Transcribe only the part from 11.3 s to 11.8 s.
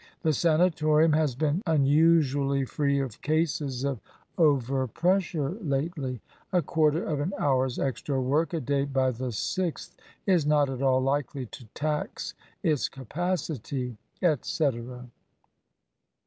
to